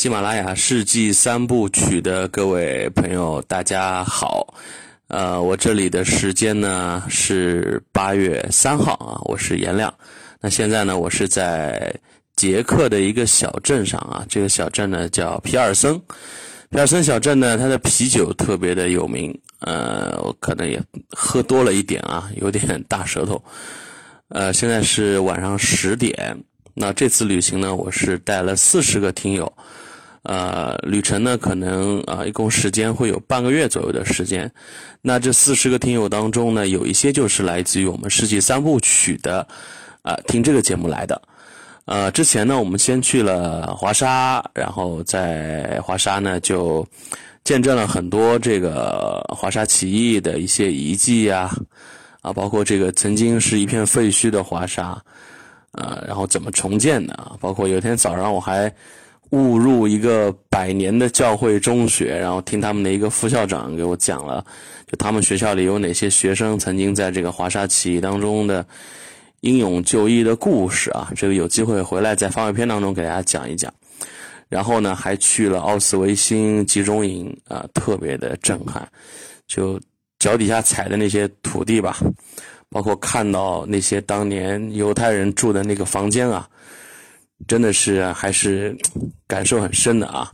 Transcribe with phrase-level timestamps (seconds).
[0.00, 4.54] 喜马拉雅世纪三部曲的各位朋友，大家好。
[5.08, 9.92] 呃，我这里的时间呢是八月三号啊，我是颜亮。
[10.40, 11.94] 那现在呢，我是在
[12.34, 16.00] 捷克的一个小镇上啊，这个小镇呢叫皮尔森。
[16.70, 19.38] 皮尔森小镇呢，它的啤酒特别的有名。
[19.58, 23.44] 呃，我可能也喝多了一点啊，有点大舌头。
[24.30, 26.34] 呃，现在是晚上十点。
[26.72, 29.52] 那这次旅行呢，我是带了四十个听友。
[30.22, 34.52] 呃，旅程呢，可能啊，一共时间会有半个月左右的时间。
[35.00, 39.48] 那这四十个听友当中呢，有一些就是来自于我们世纪三部曲的，
[40.02, 41.22] 啊，听这个节目来的。
[41.86, 46.86] 呃，之前呢，我们先去了华沙，然后在华沙呢，就
[47.42, 51.50] 见证了很多这个华沙起义的一些遗迹呀，
[52.20, 55.02] 啊，包括这个曾经是一片废墟的华沙，
[55.72, 58.70] 呃，然后怎么重建的啊，包括有一天早上我还。
[59.30, 64.44] 误入一个百年的教会中学，然后听他们的一个副校长给我讲了，
[64.86, 68.66] 就他们学校里有哪些学生曾经在这个华沙起义当中的
[69.40, 71.12] 英勇就义的故事啊。
[71.14, 73.72] 这个有机会回来在番外篇当中给大家讲一讲。
[74.48, 78.86] 然后呢，还去了奥斯维辛集中营啊，特别的震撼，
[79.46, 79.80] 就
[80.18, 81.98] 脚底下踩的那些土地吧，
[82.68, 86.48] 包括看到那些当年犹太人住的那个房间啊。
[87.48, 88.76] 真的是还是
[89.26, 90.30] 感受很深的啊，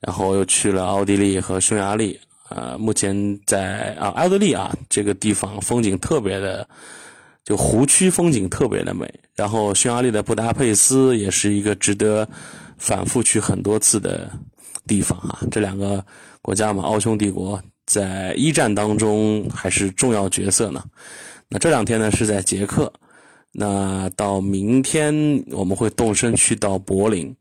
[0.00, 6.68] 然后又去了奥地利和匈牙利，呃，目前在啊奥地利啊这个地方风景特别的，
[7.44, 12.28] 就湖区风景特别的美，然后匈牙利的布达佩斯也是一个值得
[12.76, 14.30] 反复去很多次的
[14.86, 16.04] 地方啊，这两个
[16.42, 20.82] 国家嘛，奥匈帝国在一战当中还是重要角色呢，
[21.48, 22.92] 那这两天呢是在捷克。
[23.52, 25.12] 那到明天
[25.50, 27.34] 我们会动身去到柏林，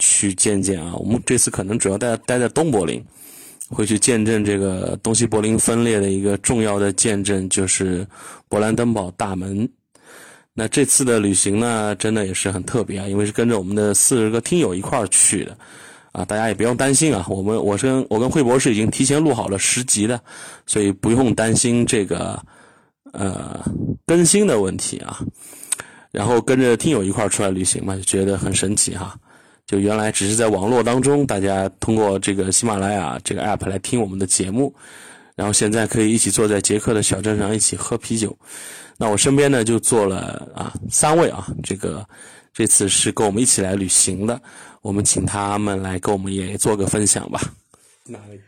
[0.00, 0.92] 去见见啊。
[0.96, 3.00] 我们这次可能主要待待在东柏林，
[3.68, 8.04] 会去见证这个东西柏林分裂的一个重要的见证，就是
[8.50, 9.68] 勃兰登堡大门。
[10.52, 15.56] 那这次的旅行呢，真的也是很特别啊，因为是跟着我们的四十个听友一块儿去的
[16.10, 16.24] 啊。
[16.24, 20.20] 大家也不用担心啊，我们我跟我跟惠博士已经提前录好了十集的，
[20.66, 22.42] 所以不用担心这个。
[23.12, 23.64] 呃，
[24.06, 25.18] 更新的问题啊，
[26.12, 29.18] 然后跟着听友一块儿出来旅行嘛，就觉得很神奇哈。
[29.66, 34.72] 就原来只是在网络当中，大家通过这个喜马拉雅这个 app 来听我们的节目，
[35.34, 38.38] 然后现在可以一起坐在捷克的小镇上一起喝啤酒。
[38.96, 42.08] 那我身边呢就坐了啊三位啊，这个
[42.52, 44.40] 这次是跟我们一起来旅行的，
[44.82, 47.40] 我们请他们来跟我们也做个分享吧。
[48.04, 48.40] 哪里？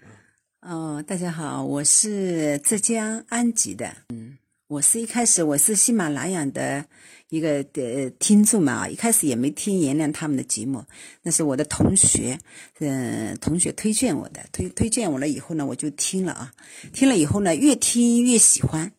[0.61, 4.39] 哦，大家好，我是浙江安吉的，嗯。
[4.69, 6.85] 我是一开始我是喜马拉雅的
[7.31, 10.85] 一个的听众嘛啊，一开始也没听颜亮他们的节目，
[11.23, 12.39] 那是我的同学，
[12.79, 16.53] 嗯，同学推荐我的，推推荐我了以后呢，我就听了啊，
[16.93, 18.93] 听了以后呢，越听越喜欢，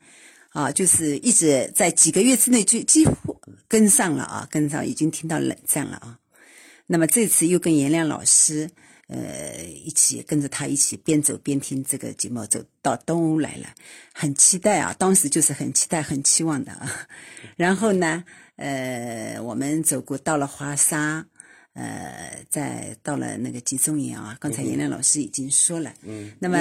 [0.53, 6.17] 啊，就是一直在几个月之内就几乎跟上了啊，跟上已经听到冷战了啊，
[6.87, 8.71] 那么这次又跟颜亮老师。
[9.09, 13.65] 呃，一起跟着他一起边走边听这个节目，走到东欧来了，
[14.13, 14.95] 很期待啊！
[14.99, 17.07] 当时就是很期待、很期望的啊。
[17.57, 18.23] 然后呢，
[18.57, 21.25] 呃，我们走过到了华沙，
[21.73, 24.37] 呃，再到了那个集中营啊。
[24.39, 26.59] 刚才颜亮老师已经说了，嗯，那么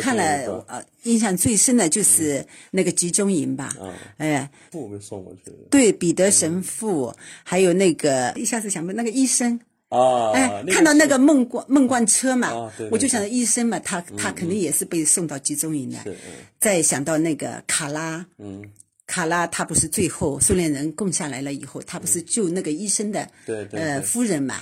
[0.00, 9.60] 看了呃，印象最深的就是那个集中营吧，啊，哎，父被送过去对，彼得神父，还有那个一下子想不那个医生。
[9.94, 15.98] 啊，哎，看到那个孟冠孟冠车嘛，我就想到医生嘛，他他肯定也是被送到集中营的。
[16.58, 18.62] 再想到那个卡拉，嗯，
[19.14, 23.28] 卡拉他不是最后苏联人攻下来了以后，他不是救那个医生的
[23.70, 24.56] 呃夫人嘛。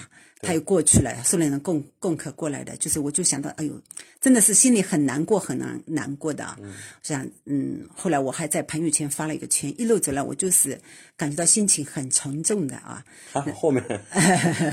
[0.44, 3.80] 他又过去了，苏联人共共可过来的，就是我就想到，哎呦，
[4.20, 6.58] 真的是心里很难过，很难难过的啊。
[7.00, 10.78] 想，嗯，后来我还在朋友圈发了一个圈，一路走来，我就是
[11.16, 13.02] 感觉到心情很沉重的啊。
[13.32, 13.82] 还好后面，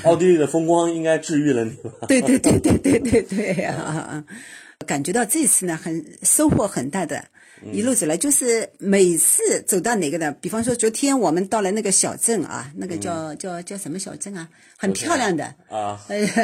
[0.03, 2.07] 奥地利的风光应该治愈了你吧？
[2.09, 4.25] 对对对对对对对啊！
[4.87, 7.23] 感觉到这次呢，很收获很大的。
[7.73, 14.47] 一路走来，就是每次走到哪个的，比方说昨天我们到了那个小镇啊，那个叫叫叫什么小镇啊，
[14.77, 15.43] 很漂亮的。
[15.67, 15.99] 啊，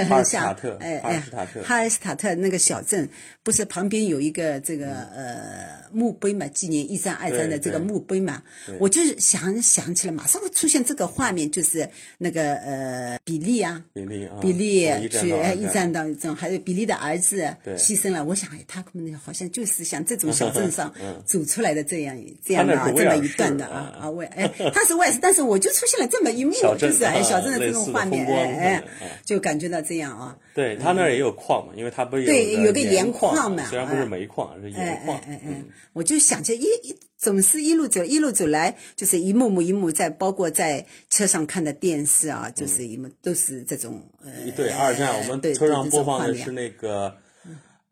[0.10, 1.20] 哈尔斯塔特，哎哎，
[1.64, 2.36] 哈尔斯塔特。
[2.36, 3.08] 那个小镇，
[3.44, 8.44] 不是旁边有一个这个呃墓碑嘛，纪念一战二战的这个墓碑嘛，
[8.80, 17.42] 我就想想起来，马上会出现这个画面，就是那个呃比利啊，比利啊比利去一战当中，还有比利的儿子
[17.78, 20.94] 牺牲了，我想哎，他可能好像就是像这种小镇上。
[21.25, 30.38] 组出来的这样这样的啊这么一段的啊啊威哎他是威尔士，但是我就出现了这么一幕，就是哎小镇的这种画面哎哎，就感觉到这样啊。
[30.54, 35.18] 对他那儿也有矿嘛，因为他不是对有个盐矿嘛，虽然不是煤矿，是盐矿。
[35.18, 35.63] 哎哎哎，
[35.94, 44.31] 我就想着一一总是一路走一路走来，就是一幕幕一幕，在包括在车上看的电视啊，就是一幕都是这种呃。
[44.56, 47.18] 对二战，我们车上播放的是那个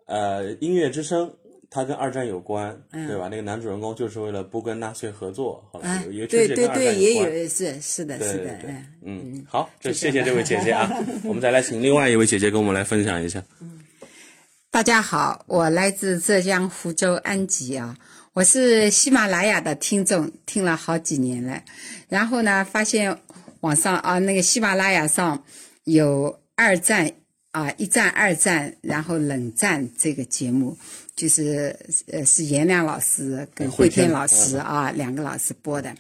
[0.06, 1.34] 呃音乐之声。
[1.74, 3.28] 他跟二战有关，对吧？
[3.30, 6.94] 那个男主人公就是为了不跟纳粹合作，好像有也确实跟二战有关。
[6.94, 8.60] 对对对，也有是是的，是的，
[9.04, 10.88] 嗯，好，就谢谢这位姐姐啊。
[11.26, 13.44] 我们再来请另外一位姐姐跟我们来分享一下。
[14.70, 17.98] 大家好，我来自浙江湖州安吉啊，
[18.34, 21.60] 我是喜马拉雅的听众，听了好几年了。
[22.08, 23.18] 然后呢，发现
[23.62, 25.44] 网上啊，那个喜马拉雅上
[25.86, 27.12] 有二战
[27.54, 30.78] 啊，一战、二战，然后冷战这个节目。
[31.16, 31.78] 就是
[32.12, 35.94] 呃，是颜亮老师跟慧天老师啊，两个老师播的，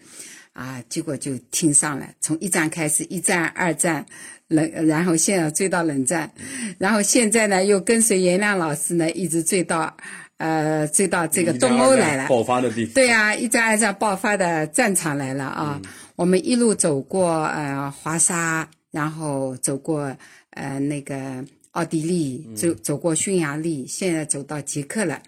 [0.53, 2.09] 啊，结果就听上了。
[2.19, 4.03] 从一战开始，一战、二战，
[4.47, 6.31] 冷，然后现在追到冷战，
[6.79, 9.95] 然后现在呢，又跟随颜亮老师呢，一直追到，
[10.37, 12.27] 呃，追到这个东欧来了。
[12.27, 12.95] 爆发的地方。
[12.95, 15.79] 对啊，一战、二战爆发的战场来了啊！
[16.15, 20.17] 我们一路走过呃华沙，然后走过
[20.55, 21.45] 呃那个。
[21.73, 25.19] 奥地利走走过匈牙利，现在走到捷克了，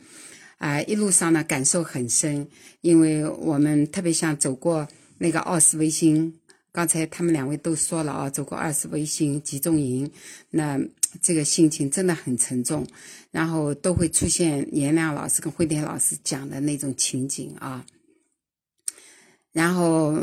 [0.59, 2.47] 啊，一路上呢感受很深，
[2.81, 4.87] 因为我们特别像走过
[5.17, 6.31] 那个奥斯维辛，
[6.71, 10.07] 刚才他们两位都说了啊，走过奥斯维辛集中营，
[10.51, 10.79] 那
[11.19, 12.85] 这个心情真的很沉重，
[13.31, 17.83] 然后都会出现颜亮老师跟慧田老师讲的那种情景啊，
[19.51, 20.15] 然后。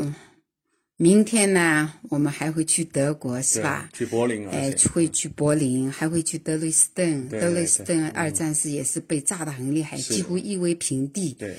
[1.03, 3.89] 明天呢，我们还会去德国，是吧？
[3.91, 4.51] 去柏林啊！
[4.53, 7.27] 哎，会去柏林，还会去德累斯顿。
[7.27, 11.35] 德累斯顿二战时也是被炸得很厉害，几乎夷为平地。
[11.37, 11.57] 对。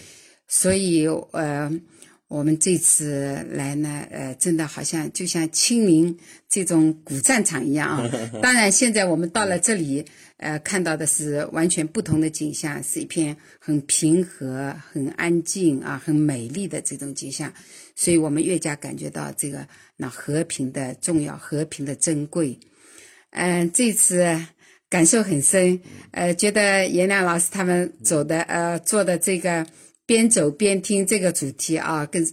[0.49, 1.70] 所以，呃，
[2.35, 8.11] 我们这次来呢，呃，真的好像就像清明这种古战场一样啊。
[8.43, 10.05] 当然，现在我们到了这里，
[10.39, 17.53] 呃，看到的是完全不同的景象，是一片很平和、很安静啊、很美丽的这种景象。
[17.95, 19.65] 所以我们越加感觉到这个
[19.97, 22.59] 那和平的重要，和平的珍贵。
[23.31, 24.45] 嗯，这次
[24.91, 25.81] 感受很深。
[26.11, 29.65] 呃，觉得颜亮老师他们走的呃做的这个
[30.06, 32.27] 边走边听这个主题啊，跟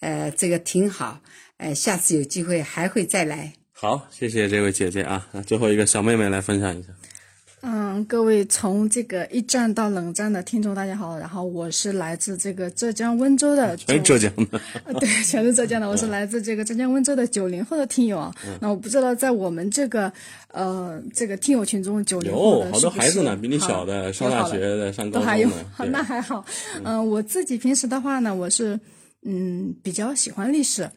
[0.00, 1.20] 呃这个挺好。
[1.56, 3.52] 呃，下次有机会还会再来。
[3.72, 5.28] 好，谢谢这位姐姐啊。
[5.46, 6.88] 最后一个小妹妹来分享一下。
[7.66, 11.18] 嗯，各位从这个一战到冷战的听众，大家好。
[11.18, 14.60] 然后我是来自这个浙江温州的，全是浙江的，
[15.00, 15.88] 对，全是浙江的。
[15.88, 18.30] 我是来自这个浙江温州的九零后的听友啊。
[18.60, 20.12] 那我不知道在我们这个
[20.48, 25.48] 呃这个听友群中，九零后的好多孩子呢，比你小的，上大学的，上高中的，还有，
[25.90, 26.44] 那还好。
[26.84, 28.78] 嗯，我自己平时的话呢，我是
[29.22, 30.90] 嗯比较喜欢历史。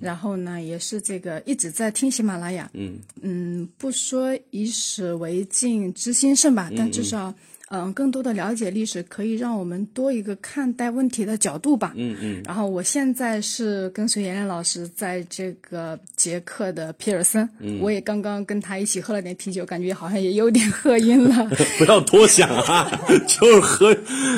[0.00, 2.70] 然后呢，也是这个一直在听喜马拉雅。
[2.74, 7.34] 嗯嗯，不说以史为镜，知兴盛吧，但至少。
[7.74, 11.92] 嗯，更多的了解历史可以让我们多一个看待问题的角度吧。
[11.96, 12.42] 嗯嗯。
[12.44, 17.48] 然后我现在是跟随妍妍老师在这个捷克的皮尔森，
[17.80, 21.50] 我也刚刚跟他一起喝了点啤酒，感觉好像也有点喝晕了。
[21.76, 22.88] 不要多想啊，
[23.26, 23.94] 就是喝，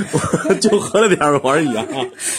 [0.60, 1.86] 就喝了点而已啊。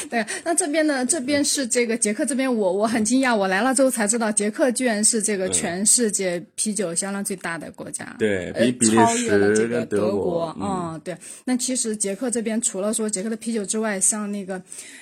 [0.09, 1.05] 对，那这边呢？
[1.05, 8.15] 这边是这个捷克这边，我我很惊讶，我来了之后才知道，捷克居然是这个全世界啤酒销量最大的国家。
[8.17, 10.86] 对，比比利时跟德国，嗯。
[10.93, 11.17] 嗯，对。
[11.45, 14.61] 那其实捷克这边除了说捷克的啤酒之外，像那个，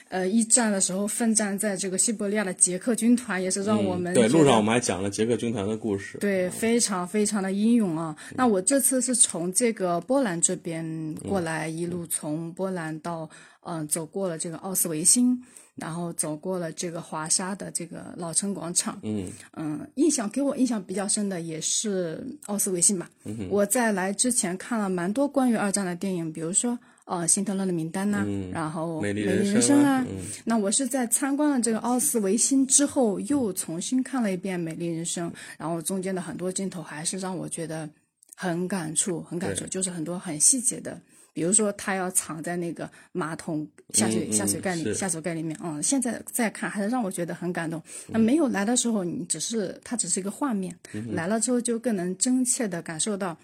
[0.10, 6.18] 呃，一战的时候奋战在这个西伯利亚的捷克军团，也是让我们对路上我们还讲了捷克军团的故事。
[6.18, 8.16] 对，非常非常的英勇啊。
[8.36, 13.30] 那我这次是从这个波兰这边过来，一路从波兰到
[13.64, 15.42] 嗯，走过了这个奥斯维辛。
[15.76, 23.10] 然后走过了这个华沙的这个老城广场，嗯嗯，印象给我印象比较深的也是奥斯维辛吧。
[23.50, 30.06] 我在来之前看了蛮多关于二战的电影，比如说呃《辛德勒的名单》呐，然后《美丽人生》啊。
[30.46, 37.90] 那我是在参观了这个奥斯维辛之后，又重新看了一遍《美丽人生》，然后中间的很多镜头还是让我觉得
[38.36, 40.98] 很感触，很感触，就是很多很细节的。
[41.36, 47.84] 比如说，他要藏在那个马桶下水下水盖里下水盖里面，嗯，现在再看还是让我觉得很感动。
[48.08, 50.74] 那没有来的时候，你只是它只是一个画面，
[51.12, 53.38] 来了之后就更能真切的感受到，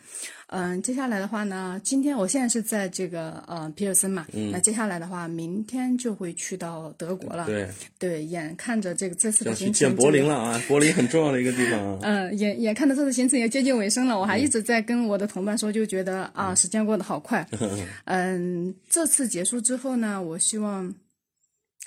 [0.52, 7.46] 嗯，接下来的话呢，今天我现在是在这个呃皮尔森嘛，那接下来的话，明天就会去到德国了。
[7.46, 11.98] 对对，眼看着这个这次的行程，见柏林了啊，柏林很重要的一个地方。
[12.02, 17.48] 嗯，眼眼看着这次行程也接近尾声了，我还一直在跟我的同伴说，就觉得啊，时间过得好快。
[18.04, 20.94] 嗯，这次结束之后呢，我希望。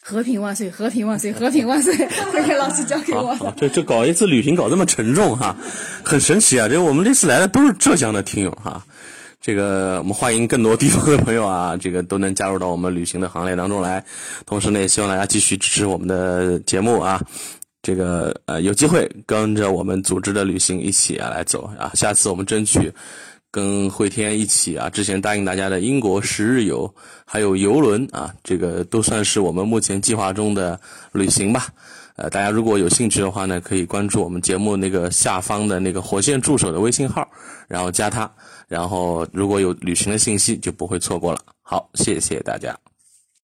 [0.07, 0.71] 和平万岁！
[0.71, 1.33] 和平万岁！
[1.33, 1.97] 和平万岁！
[2.47, 3.35] 给老师交给我。
[3.57, 5.57] 这这搞一次旅行搞这么沉重哈，
[6.05, 6.69] 很神奇啊！
[6.69, 8.85] 这我们这次来的都是浙江的听友哈，
[9.41, 14.05] 这个我们欢迎更多地方的朋友啊，这个都能加入到我们旅行的行列当中来。
[14.45, 17.19] 同时呢，也希望大家继续支持我们的节目啊，
[17.81, 22.93] 这个呃有机会跟着我们组织的旅行一起啊来走啊，下次我们争取。
[23.55, 26.93] 跟惠天一起啊，之前答应大家的英国十日游，
[27.25, 30.81] 还有游轮啊，这个都算是我们目前计划中的
[31.13, 31.69] 旅行吧。
[32.17, 37.25] 呃，大家如果有兴趣的话呢，可以关注我们节目那个下方的那个火线助手的微信号，
[37.69, 38.29] 然后加他，
[38.67, 41.39] 然后如果有旅行的信息就不会错过了。
[41.63, 42.77] 好，谢谢大家。